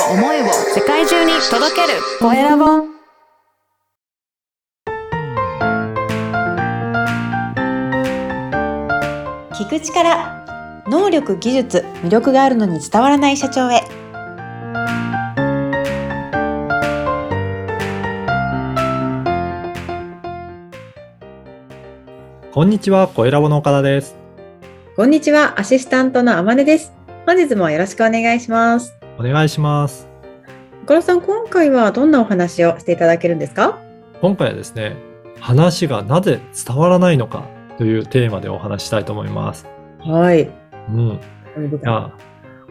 [0.00, 2.00] を思いを世界中に届ける。
[2.20, 2.64] コエラボ。
[9.54, 10.44] 聞く力
[10.88, 13.82] 能力技術魅力があるのに伝わらない社長へ。
[22.52, 24.14] こんにちは、コエラボの岡田です。
[24.96, 26.92] こんにちはアシスタントの天音です。
[27.26, 30.08] 本日もよろしくお願いしますお願いします。
[30.82, 33.78] 岡田さん今回はどんなお話をしていただけるんですか？
[34.20, 34.96] 今回はですね、
[35.40, 37.48] 話がなぜ伝わらないのか
[37.78, 39.66] というテーマでお話ししたいと思います。
[40.00, 40.50] はい
[40.88, 40.98] うん。
[41.08, 41.20] い
[41.82, 42.12] や、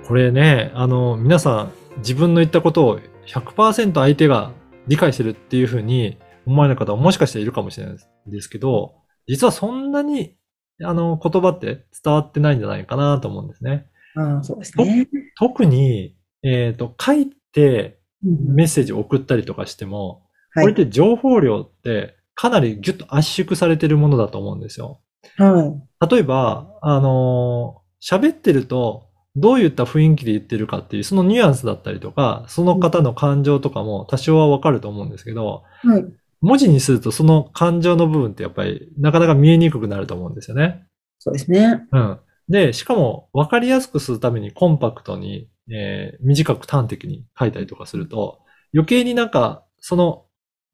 [0.06, 4.52] これね、あの、皆さん自分の言ったことを100%相手が
[4.88, 8.96] 理解してるっていうふうに思われる方ももしかしているかもしれないんですけど、
[9.28, 10.36] 実はそんなに
[10.84, 13.88] あの言葉って伝わってないんじゃないかなと思うんですね。
[14.16, 15.08] ああそうですね
[15.40, 25.02] 特に、えっ、と、書いてうんメッセージを送ったりとかしても、はいこれって情報量ってかなりギュッと圧縮されてるものだと思うんですよ。
[25.38, 25.66] は
[26.02, 36.06] い例えば、あのー喋ってると、どういった雰囲気で言ってるかっていう、そのニュアンスだったりとか、その方の感情とかも多少はわかると思うんですけど、はい
[36.44, 40.86] 文字にするとその感情の部分ってやっぱりなかなか見えにくくなると思うんですよね。
[41.18, 42.20] そうですねうん。
[42.50, 48.40] で、しかも分かりやすくするためにコンパクトに、えー短く端的に書いたりとかすると、
[48.74, 50.26] 余計になんか、その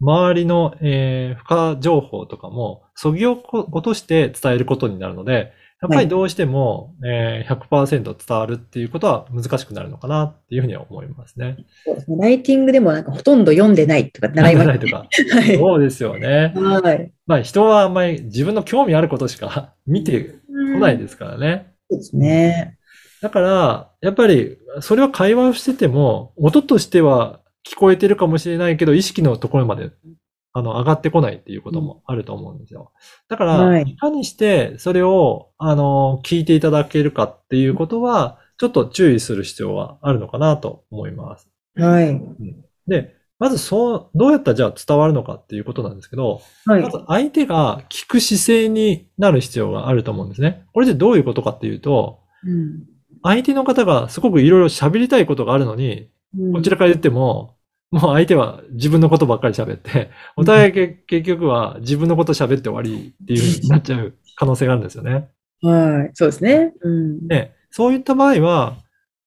[0.01, 3.41] 周りの、えー付加情報とかも、そぎ落
[3.81, 11.57] として伝えることになるので、やっぱりどうしても、えー100%伝わるっていうことは難しくなるのかなっていうふうには思いますね。
[11.85, 14.97] そうですねライティングでもなんかほとんど読んでないとか習いましたとか。
[15.31, 16.53] はいそうですよね。
[16.55, 20.23] はいまあ人はあんまり自分の興味あることしか見て
[20.73, 21.73] こないですからね。
[21.89, 22.78] そうですね
[23.21, 29.91] だから、やっぱり、それは会話をしてても、音としては聞こえてるかもしれないけど、意識のところまで、
[30.53, 32.91] あの、上がってこないっていうこともあると思うんですよ。
[33.27, 41.49] だから、はいいかにして、それを、あの、聞いていただけるかっていうことは、ちょっと注意する必要はあるのかなと思います。
[41.75, 42.21] はい
[42.87, 50.65] で、まずそう、どうやったらじゃあ伝わるのかっていうことなんですけど、はいまず相手が聞く姿勢になる必要があると思うんですね。
[50.73, 52.83] これでどういうことかっていうと、うん
[53.23, 57.55] 相手の方がすごくいろいろ喋りたいことがあるのに、うんこちらから言っても、
[57.89, 65.29] もう相手は自分のことばっかり喋って、お互いけ結局は自分のこと喋って終わりっていう風になっちゃう可能性があるんですよね。
[65.63, 66.73] はい、そうですね。
[66.81, 67.27] うん。
[67.27, 68.77] で、そういった場合は、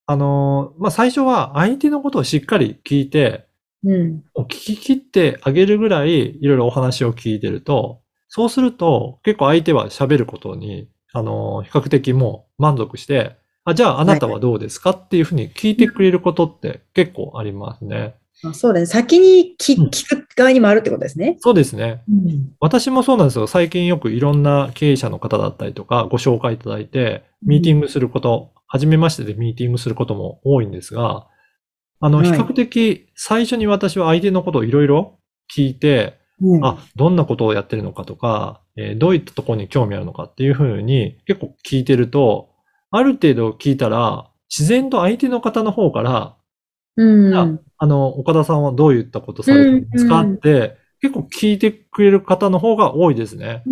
[0.07, 3.47] あの、まあ、最初は相手のことをしっかり聞いて、
[3.85, 4.23] うん。
[4.35, 18.17] お聞き切ってあげるぐらいいろいろお話を聞いてると、そうすると結構相手は喋ることに、あの、比較的もう満足して、あ、じゃああなたはどうですかっていうふうに聞いてくれることって結構ありますね。
[18.45, 18.87] あそうだね。
[18.87, 21.37] 先に聞く側にもあるってことですね。
[21.39, 22.03] そうですね。
[22.11, 22.53] うん。
[22.61, 23.47] 私もそうなんですよ。
[23.47, 31.29] 最近よくいろんな経営者の方だったりとかご紹介いただいて、ミーティングすること、初めましてでミーティングすることも多いんですが、
[32.00, 35.19] あの、はい比較的最初に私は相手のことをいろいろ
[35.55, 42.52] 聞いて、うん、あ、どんなことをやってるのかとか、えーどういったところに興味あるのかっていうふうに結構聞いてると、
[42.93, 46.37] ある程度聞いたら、自然と相手の方の方から、
[46.97, 47.35] うん。
[47.35, 53.65] ああの、岡田さんはどういったことされてるんですかうんって、結構聞いてくれる方の方が多いですね。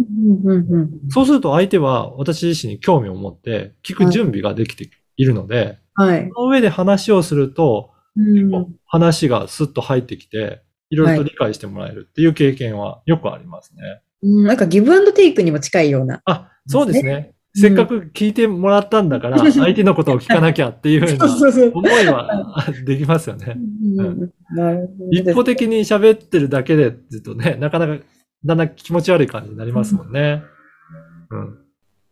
[1.11, 6.29] そうすると相手は私自身に興味を持って聞く準備ができているので、はい。
[6.35, 14.03] その上で話をすると、うん話がスッと入ってきて、いろいろと理解してもらえるっていう経験はよくありますね。
[14.23, 16.21] うんなんかギブアンドテイクにも近いような。
[16.25, 17.35] あ、そうですね。
[17.57, 21.71] うんせっかく聞いてもらったんだから、 相手のことを聞かなきゃっていうふうな。
[21.75, 23.57] 思いはできますよね。
[25.11, 28.05] 一方的に喋ってるだけでずっとね、なかなか
[28.45, 30.45] だんだん気持ち悪い感じになりますもんね。
[31.31, 31.59] うん。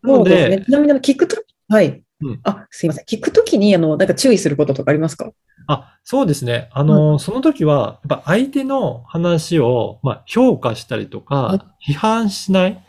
[0.04, 0.56] そうですね。
[0.58, 2.02] で、ちなみに聞くとき、はい。
[2.20, 3.04] うんあ、すいません。
[3.04, 5.30] 聞くときに、あの、なんか注意することとかありますか？
[5.68, 6.68] あ、そうですね。
[6.72, 12.84] あの、その時は、やっぱ相手の話を、まあ、評価したりとはか、批判しない。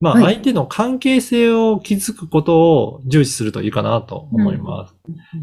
[0.00, 4.94] まあ、はい相手の関係性を築くことを重視するといいかなと思います。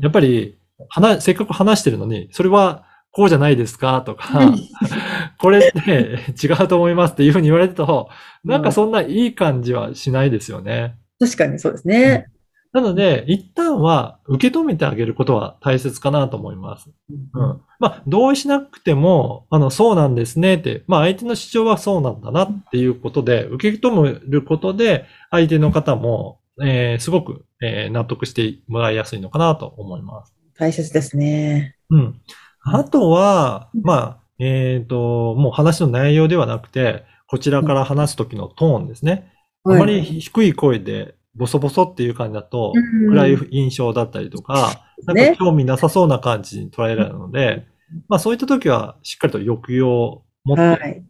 [0.02, 0.58] やっぱり、
[0.90, 4.54] 話、せっかく話してるのに、それはこうじゃないですかとか、
[5.40, 8.10] これって違うと思いますっていうふうに言われると、
[8.44, 10.96] なんかそんないい感じはしないですよね。
[11.20, 12.28] 確かにそうですね。
[12.76, 16.90] なので、一旦は受け止めてあげることは大切かなと思います。
[17.10, 17.62] うん。
[17.80, 30.34] まあ、同意しなくても、あの、そうなんですねって、まあ、相手の主張はそうなんだなっていうことで、受け止めることで、相手の方も、えーすごく、えー納得してもらいやすいのかなと思います。
[30.60, 31.78] 大切ですね。
[31.90, 32.20] うん。
[32.66, 39.32] あとはうん、まあ、えっ、と、もう話の内容ではなくて、こちらから話す時のトーンですね。
[39.64, 43.10] あまり低い声でボソボソっていう感じだと、うん。
[43.10, 47.66] 暗い印象だったりとか、なんねか興味なさそうな感じに捉えられるので、
[48.08, 51.04] まあそういった時はしっかりと抑揚を持って、はい。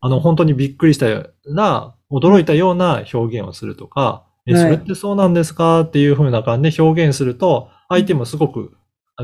[0.00, 4.62] あの本当にびっくりしたような、驚いたような表現をするとか、え、はい。
[4.62, 8.76] それってそうなんですかっていう風な感じで表現すると、相手もすごく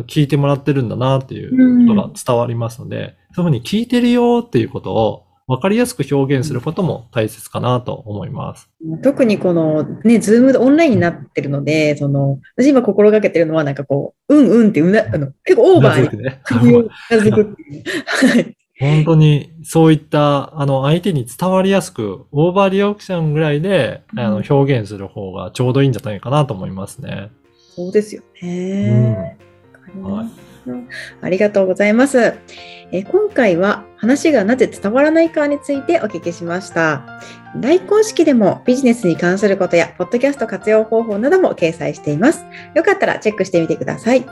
[0.06, 8.70] 聞いてもらってるんだなっていうことが伝わりますので、そういう風に聞いてるよっていうことを分かりやすく表現することも大切かなと思います。
[9.02, 16.42] 特にこのね、 Zoom でオンラインになってるので、その、私今心がけてるのはなんかこう、うんうんってうな、あの、結構オーバーにうなずくね。
[18.06, 18.56] はい。
[18.80, 27.30] 本当にそういった、あの、相手に伝わりやすく、オーバーリアクションぐらいで、うんあの、表現する方がちょうどいいんじゃないかなと思いますね。
[27.76, 29.36] そうですよね。
[30.02, 30.02] ん。
[30.02, 30.53] はい
[31.20, 32.34] ありがとうございます。
[32.92, 37.20] え今回は話がなぜ伝わらないかについてお聞きしました。
[37.60, 42.44] 大公式でもビジネスに関することや、ポッドキャスト活用方法なども掲載しています。
[42.74, 44.24] よかったらチェックしてみてください。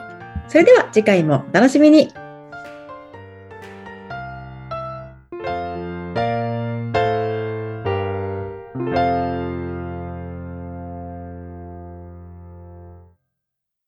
[0.47, 2.22] それでは次回もお楽しみに。